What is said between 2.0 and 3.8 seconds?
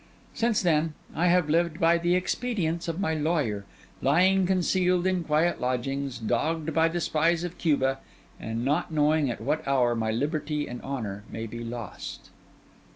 expedients of my lawyer,